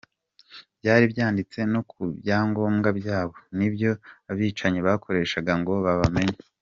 [0.79, 3.91] Byari byanditse no ku byangombwa byabo, nibyo
[4.31, 6.37] abicanyi bakoreshaga ngo babamenye.